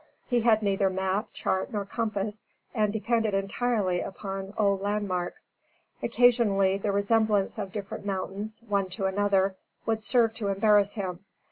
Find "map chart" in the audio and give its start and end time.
0.89-1.71